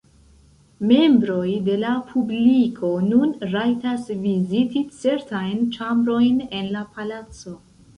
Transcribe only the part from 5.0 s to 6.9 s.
certajn ĉambrojn en la